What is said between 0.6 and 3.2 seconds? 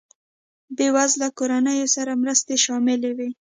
بېوزله کورنیو سره مرستې شاملې